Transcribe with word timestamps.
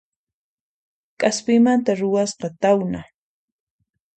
K'aspimanta 1.19 1.91
ruwasqa 1.99 2.47
tawna 2.61 3.01